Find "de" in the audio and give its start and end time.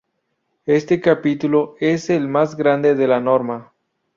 2.95-3.07